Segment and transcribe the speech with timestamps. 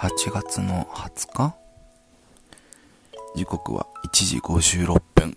[0.00, 1.54] 8月の20日？
[3.36, 5.36] 時刻は1時56分。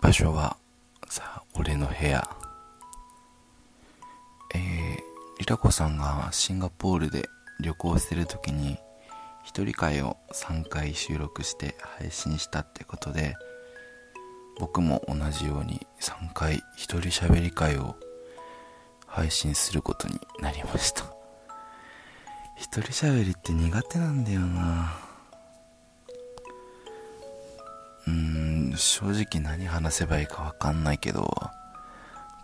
[0.00, 0.56] 場所は
[1.08, 2.30] さあ俺の部屋。
[4.54, 4.60] えー、
[5.40, 7.24] リラコさんがシンガポールで
[7.58, 8.78] 旅行してる時に
[9.42, 13.34] 一人会を3回収録して配信したってことで
[14.60, 17.96] 僕も同じように3回一人喋り会を
[19.04, 21.23] 配信することになりました。
[22.56, 24.94] 一人喋りって苦手なんだよな。
[28.06, 31.34] うん正直何話せばいいかわかんないけど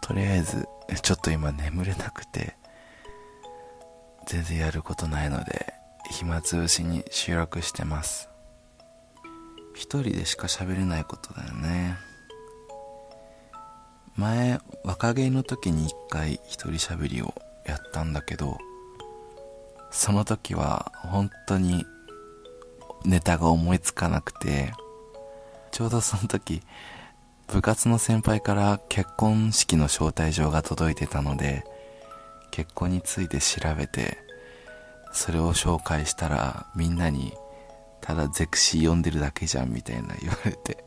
[0.01, 0.67] とりあえず
[1.03, 2.57] ちょっと今眠れなくて
[4.27, 5.75] 全然やることないので
[6.11, 8.29] 暇つぶしに収録してます。
[9.75, 11.97] 一人でしか喋れないことだよね。
[14.17, 18.59] 前若気の時に一回一人喋りをやったんだけど
[19.91, 21.85] その時は本当に
[23.05, 24.73] ネタが思いつかなくて
[25.73, 26.63] ちょうどその時
[27.49, 31.65] 部活の先輩から結婚式の招待状が届いてたので
[32.51, 34.18] 結婚について調べて
[35.13, 37.33] それを紹介したらみんなに
[38.01, 40.85] ただゼクシー読んでるだけじゃんみたいな言われて。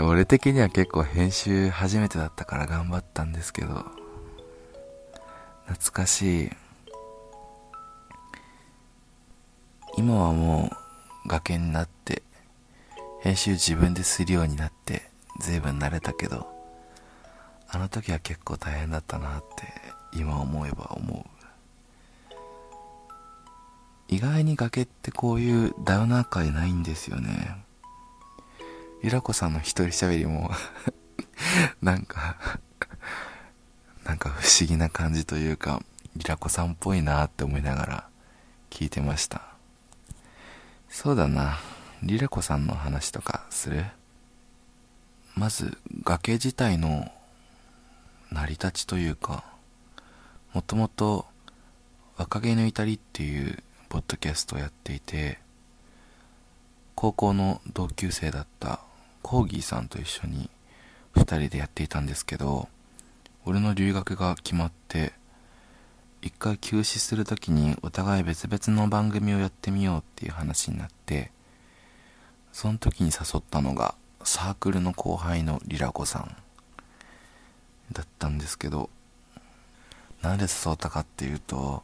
[0.00, 3.84] 俺的には結構編集初めてだったから頑張ったんですけど
[5.66, 6.50] 懐かしい。
[10.02, 10.68] 今はも
[11.24, 12.24] う崖になって
[13.20, 15.02] 編集自分でするようになって
[15.38, 16.48] 随分慣れたけど
[17.68, 22.34] あの時は結構大変だったなって今思えば思う。
[24.08, 27.64] 意外に崖ってこういうダウナー界ないんですよね。
[29.04, 30.50] ゆらこさんの一人喋りも
[31.80, 32.58] なんか
[34.02, 35.80] なんか不思議な感じというか
[36.16, 38.08] リラコさんっぽいなって思いながら
[38.68, 39.51] 聞いてました。
[40.94, 41.58] そうだな。
[42.02, 43.86] リラコさんの話とかする？
[45.34, 47.10] まず崖自体の
[48.30, 49.42] 成り立ちというか
[50.52, 51.24] もともと
[52.18, 55.38] 若気の至りっていうポッドキャストをやっていて
[56.94, 58.78] 高校の同級生だった
[59.22, 60.50] コーギーさんと一緒に
[61.14, 62.68] 2人でやっていたんですけど
[63.46, 65.14] 俺の留学が決まって
[66.22, 71.32] 一回休止する時にお互い別々の番組をやってみようっていう話になって
[72.52, 76.36] その時に誘ったのがサークルの後輩のリラコさん
[77.92, 78.88] だったんですけど
[80.22, 81.82] なんで誘ったかっていうと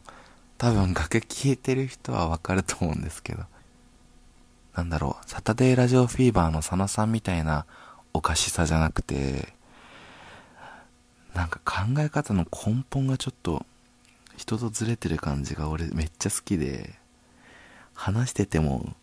[0.57, 3.43] 多分崖聞いてる人はわかると思うんですけど
[4.73, 7.65] なんだろうサタデーラジオフィーバーの佐野さんみたいな
[8.13, 9.53] おかしさじゃなくて
[11.35, 13.65] なんか考え方の根本がちょっと
[14.39, 16.93] 人とずれてる感じが俺めっちゃ好きで
[17.93, 18.95] 話してても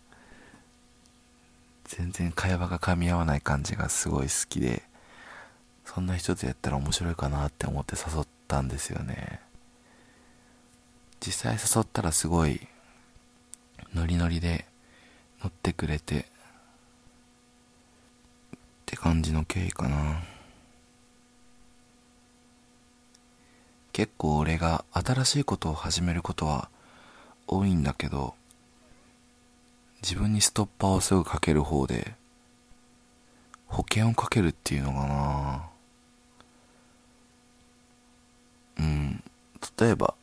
[1.84, 4.82] 全然会話が噛み合わない感じがすごい好きで
[5.84, 9.40] そんな人とやったら面白いかなって思って誘ったんですよね。
[11.20, 12.66] 実際誘ったらすごい
[13.94, 14.64] ノリノリで
[15.42, 16.24] 乗ってくれてっ
[18.86, 20.22] て感じの経緯かな。
[23.96, 26.68] 結構俺が新しいことを始めることは
[27.46, 28.34] 多いんだけど
[30.02, 32.14] 自分にストッパーをすぐかける方で
[33.64, 35.70] 保険をかけるっていうのかな。
[38.80, 39.22] うん。
[39.80, 40.14] 例えば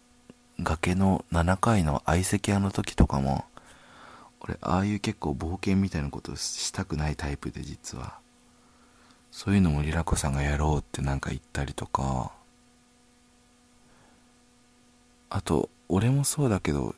[0.59, 3.43] 崖の7階の相席屋の時とかも
[4.41, 8.19] 俺ああいう結構冒険みたいなことしたくないタイプで実は。
[9.31, 12.42] そういうのもリラコさんがやろうってなんか言ったりとか。
[15.33, 16.93] あと俺もそうだけど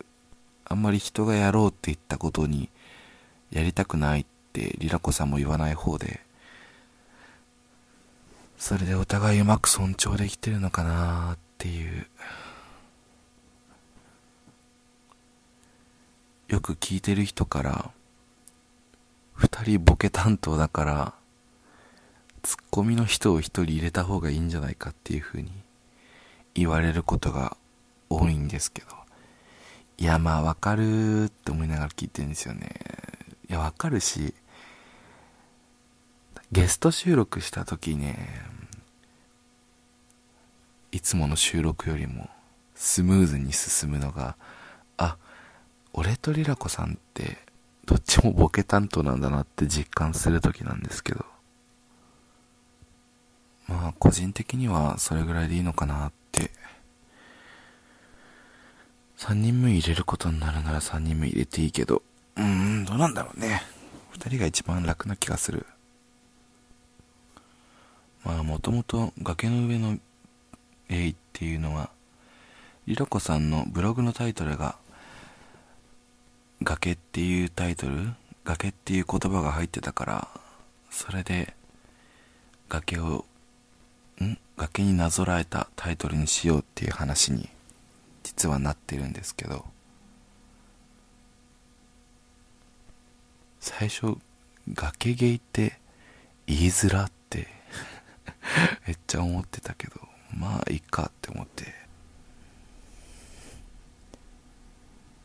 [0.65, 2.69] あんまり人がやろうって言ったことに
[3.49, 6.19] やりたくないってリラコさんも言わない方で。
[8.57, 12.07] それでお互いうまく尊重できてるのかなっていう。
[16.49, 17.91] よく聞いてる人から
[19.33, 21.13] 二人ボケ担当だから
[22.43, 25.51] ツッコミの人を一人入れた方がいいんじゃないかっていう風に
[26.53, 27.57] 言われることが
[28.09, 28.87] 多いんですけど
[29.97, 32.69] いやまあわかるって思いながら聞いてるんですよね。
[33.49, 34.33] いやわかるし
[36.51, 38.41] ゲスト収録した時ね
[40.91, 42.29] いつもの収録よりも
[42.73, 44.35] スムーズに進むのが
[44.97, 45.17] あ
[45.93, 47.37] 俺とリラコさんって
[47.85, 51.25] どっちもボケ担当なんだなって実感する時なんですけど。
[53.67, 56.24] まあ個人的にはそれぐらいでいいのかなって
[59.17, 62.01] 3人目入れることになるなら3人目入れていいけど、
[62.35, 63.61] うーん、どうなんだろうね。
[64.13, 65.65] 2人が一番楽な気がする。
[68.23, 69.97] まあ、もともと崖の上の
[70.89, 71.89] エイっていうのは、
[72.87, 74.75] リロコさんのブログのタイトルが、
[76.61, 78.13] 崖っていうタイトル
[78.43, 80.27] 崖っていう言葉が入ってたから、
[80.89, 81.53] それで、
[82.69, 83.25] 崖を、
[84.21, 84.37] ん？
[84.57, 87.49] 崖になぞらえたタイトルにしようっていう話に、
[88.35, 89.65] 実はなってるんですけど、
[93.61, 94.17] 最初、
[94.73, 95.79] 崖ゲイって
[96.45, 97.47] 言いづらって
[98.85, 100.01] めっちゃ思ってたけど、
[100.33, 101.73] まあいいかって思って。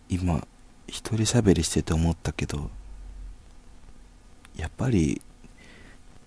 [0.09, 0.47] 今、
[0.87, 2.71] 一人喋りしてて思ったけど、
[4.57, 5.21] やっぱり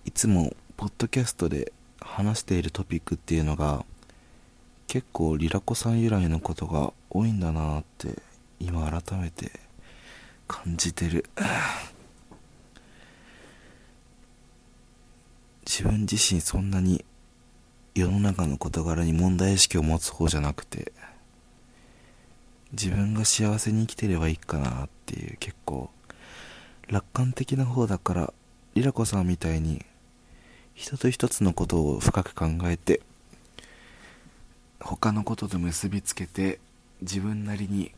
[0.04, 3.86] いつもポッドキャストで話しているトピックっていうのが
[4.86, 8.22] 結構リラコさん由来のことが多いんだなって
[8.60, 9.50] 今改めて
[10.46, 11.24] 感じてる。
[15.66, 17.04] 自分自身そんなに
[17.94, 20.92] 世の中の事柄に問題意識を持つ方じゃなくて
[22.72, 25.90] 自分が幸せに生きてればいいかなっていう結構
[26.88, 28.32] 楽観的な方だから
[28.74, 29.84] リラコさんみたいに
[30.74, 33.00] 一つ一つのことを深く考えて
[34.80, 36.58] 他のことと結びつけて
[37.00, 37.92] 自分なりに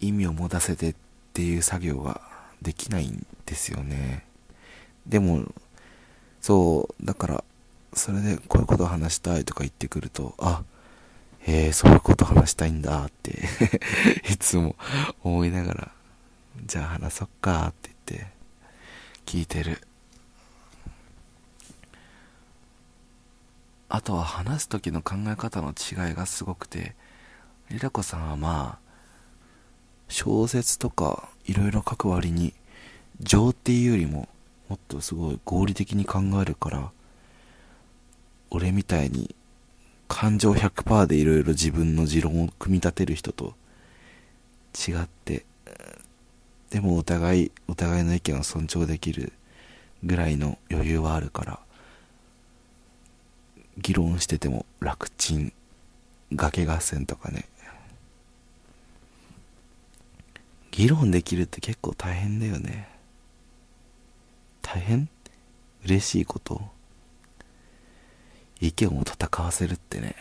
[0.00, 0.94] 意味を持たせてっ
[1.32, 2.20] ていう作業は
[2.62, 4.24] できないんですよね。
[5.06, 5.44] でも
[6.40, 7.44] そうだから
[7.94, 10.62] それでこういうこと話したいとか言ってくるとあ
[11.46, 13.48] え、そういうこと話したいんだって
[14.30, 14.74] いつも
[15.22, 15.92] 思いながら
[16.64, 18.26] じゃあ話そっかって言って
[19.24, 19.80] 聞いてる。
[23.88, 26.94] あとは話す時の考え方の違いがすごくて
[27.70, 28.86] リラコさんはまあ
[30.08, 32.54] 小説とかいろいろ書く割に
[33.20, 34.28] 情っていうよりも
[34.68, 36.90] もっとすごい合理的に考えるから
[38.50, 39.34] 俺みたいに
[40.08, 43.54] 感情100%でいろいろ自分の持論を組み立てる人と
[44.76, 45.44] 違って
[46.70, 49.32] でもお互いお互いの意見を尊重できる
[50.04, 51.60] ぐらいの余裕はあるから
[53.78, 55.52] 議論してても楽ちん
[56.32, 57.44] 崖合戦とかね。
[60.70, 62.88] 議論できるって結構大変だよね。
[64.62, 65.08] 大変？
[65.84, 66.60] 嬉しいこと？
[68.60, 70.16] 意見を戦わせるってね。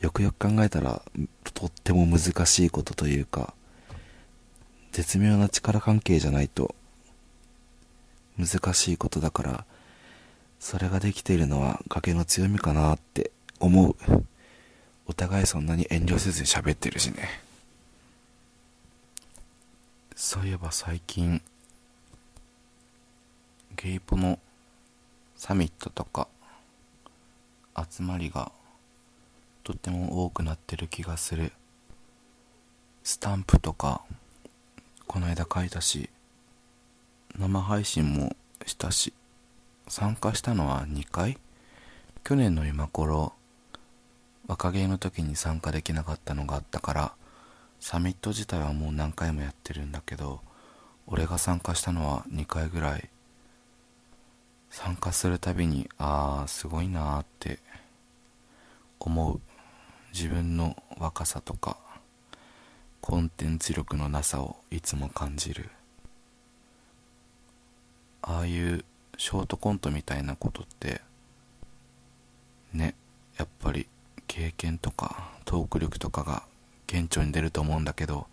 [0.00, 1.02] よくよく考えたら
[1.54, 3.54] とっても難しいことというか
[4.92, 6.74] 絶妙な力関係じゃないと
[8.38, 9.64] 難しいことだから
[10.58, 13.30] それができているのは崖の強みかなって
[13.60, 13.96] 思う。
[15.06, 17.28] お互いそんなに遠慮せずに喋ってるしね。
[20.16, 21.40] そういえば最近
[23.76, 24.38] ゲイポの
[25.36, 26.26] サミットとか
[27.76, 28.50] 集まりが
[29.62, 31.52] とっても多くなってる気がする。
[33.04, 34.02] スタンプとか
[35.06, 36.10] この間書いたし
[37.38, 39.12] 生配信もしたし。
[39.88, 41.38] 参加したのは2回？
[42.24, 43.32] 去年の今頃
[44.48, 47.12] 若芸の時に参加できなかったのがあったから
[47.78, 50.40] サミット自体はもう何回もやってるんだけど
[51.06, 53.08] 俺が参加したのは2回ぐらい。
[54.68, 57.60] 参加するたびにああすごいなーって
[58.98, 59.40] 思う。
[60.12, 61.76] 自分の若さとか
[63.00, 65.70] コンテンツ力のなさをいつも感じる。
[68.22, 68.84] ああいう
[69.16, 71.00] ショートコントみたいなことって
[72.72, 72.94] ね
[73.38, 73.86] やっぱり
[74.26, 76.42] 経験とかトーク力とかが
[76.86, 78.26] 顕著に出ると思うんだけど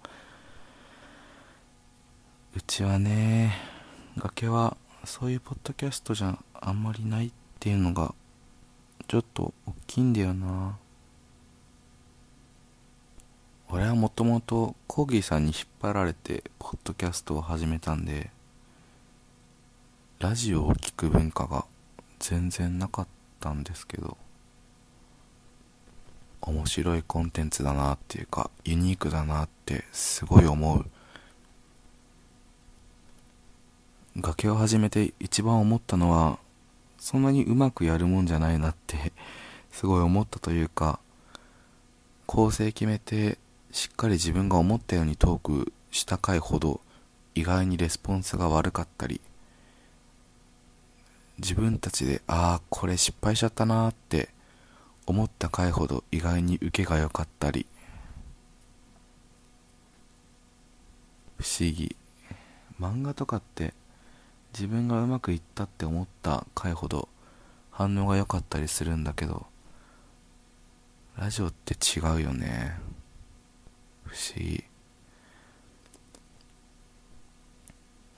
[2.55, 3.53] うちはね
[4.17, 8.13] 崖はそういうポッドキャストじゃあんまりないっていうのが
[9.07, 10.77] ちょっと大きいんだよな。
[13.69, 18.29] 俺はもともとコーギーさんに引っ張られてポッドキャストを始めたんで
[20.23, 21.65] ラジオを聴く文化が
[22.17, 23.07] 全然なかっ
[23.41, 24.15] たんですけど
[26.39, 30.85] 面白いコンテンツだなっていうかユニークだなってすごい思う。
[34.15, 36.39] 崖を始めて一番思ったのは
[36.97, 39.11] そんなにうまくやるもんじゃないなって
[39.73, 41.01] すごい思ったというか
[42.27, 43.37] 構成決めて
[43.73, 46.79] しっかり自分が思ったようにトークした回ほど
[47.35, 49.19] 意外にレスポンスが悪かったり
[51.39, 54.29] 自分たちでああこれ失敗しちゃったなーって
[55.05, 57.65] 思った回ほど意外に受けが良かったり
[61.37, 61.95] 不思議。
[62.79, 63.73] 漫画とかって
[64.53, 67.07] 自分がうまくいったって思った回ほど
[67.71, 69.45] 反応が良かったりするんだけど
[71.17, 72.75] ラジオって違うよね。
[74.05, 74.63] 不思議。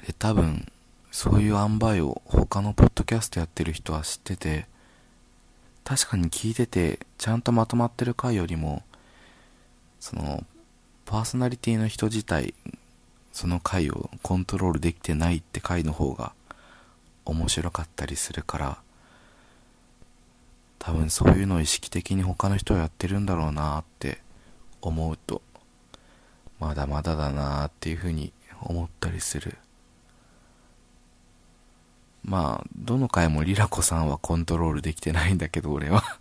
[0.05, 0.71] で多分
[1.15, 4.65] そういう塩梅を他のポッドキャストやってる人は知ってて
[5.85, 8.83] 確かに聞いててちゃんとまとまってる回よりも
[10.01, 10.43] その
[11.05, 12.53] パーソナリティの人自体
[13.31, 16.33] その回をコントロールできてないって回の方が
[17.23, 18.77] 面白かったりするから
[20.79, 24.17] 多分そういうのを意識的に他の人はやってるんだろうなって
[24.81, 25.41] 思うと
[26.59, 29.57] まだまだだなっていうふうに思ったりする。
[32.25, 36.03] まあどの回もリラコさんはコントロールできてないんだけど俺は。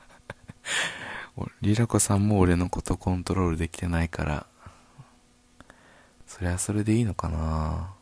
[1.62, 4.46] リラコさんも俺のことコントロールできてないから。
[6.26, 7.94] そりゃそれでいいのかな。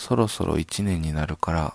[0.00, 1.74] そろそろ1年になるから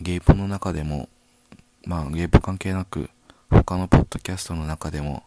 [0.00, 1.10] ゲイポの中でも
[1.84, 3.10] まあゲイポ関係なく
[3.50, 5.24] 他のポッドキャストの中でも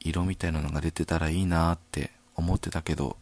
[0.00, 3.16] 色みたいなのが出てたらいいなって思ってたけど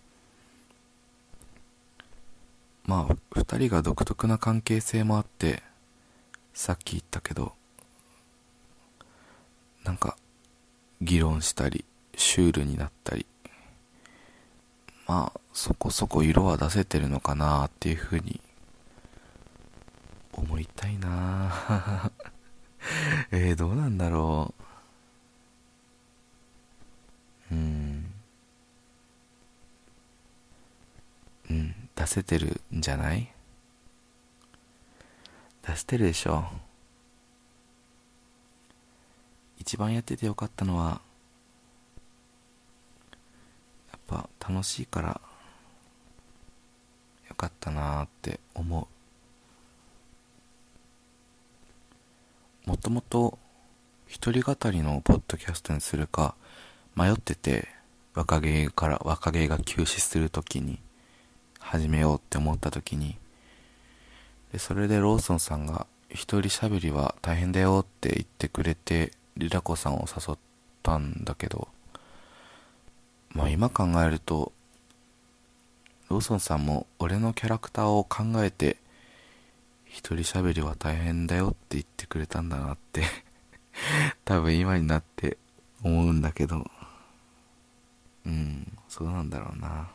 [2.84, 5.62] まあ二人が独特な関係性もあって
[6.54, 7.52] さっき言ったけど
[9.84, 10.16] なんか
[11.00, 11.84] 議論したり
[12.16, 13.26] シュールになったり
[15.06, 18.40] まあそこそこ色は出せてるのかなっていうふうに
[20.32, 22.10] 思いたいな。
[23.30, 24.54] えー、どうなんだろ
[27.50, 27.54] う。
[27.54, 28.12] うん。
[31.50, 31.79] うん。
[32.00, 33.30] 出せてるんじゃない？
[35.66, 36.46] 出してるでしょ。
[39.58, 41.02] 一番やっててよかったのは
[43.92, 45.20] やっぱ楽しいから
[47.28, 48.88] よかったなーって思
[52.66, 52.70] う。
[52.70, 53.38] もともと
[54.06, 56.34] 一人語りのポッドキャストにするか
[56.96, 57.68] 迷ってて
[58.14, 60.78] 若芸から若芸が休止するときに
[61.60, 63.16] 始めようって思ったときに
[64.52, 70.38] でそれでローソンさんが一人喋りは大変だよって言ってくれてリラコさんを誘っ
[70.82, 71.68] たんだけど、
[73.30, 74.52] まあ今考えると、
[76.08, 78.76] ローソンさんも俺のキャラクターを考えて、
[79.86, 83.02] 一人喋りは大変だよって言ってくれたんだなって
[84.24, 85.36] 多分今になって
[85.82, 86.64] 思うんだけど、
[88.26, 89.88] うん、そうなんだろうな。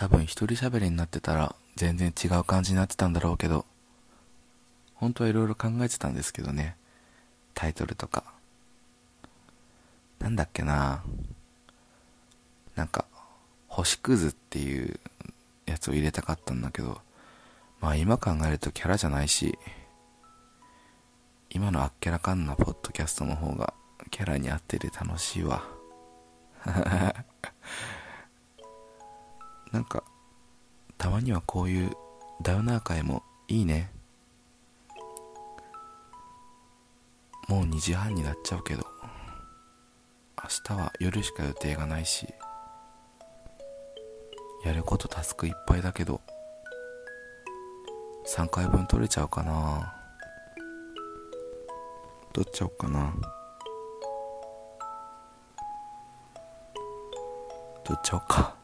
[0.00, 3.66] 多分一人喋りになってたら全然違う感じになってたんだろうけど、
[4.94, 6.74] 本当はいろいろ考えてたんですけどね。
[7.52, 8.24] タイトルとか。
[10.18, 11.02] なんだっけな
[12.76, 13.04] なんか、
[13.68, 14.98] 星屑っていう
[15.66, 17.02] やつを入れたかったんだけど、
[17.82, 19.58] まあ今考えるとキャラじゃないし、
[21.50, 23.74] 今のあっけらかんなポッドキャストの方が
[24.10, 25.62] キャラに合ってて楽しいわ。
[29.72, 30.02] なんか、
[30.98, 31.92] たまにはこういう
[32.42, 33.90] ダウナー会もいいね。
[37.50, 38.84] もう2時半になっちゃうけど
[40.40, 42.28] 明日は夜しか予定がないし
[44.64, 46.20] やることタスクいっぱいだけど
[48.24, 49.92] 3回分取れちゃうかな。
[52.32, 53.12] 取っちゃおうかな。
[57.82, 58.59] 取っちゃおうか。